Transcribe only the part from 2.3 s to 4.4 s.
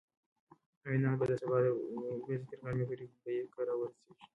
تر غرمې پورې ببۍ کره ورسېږي.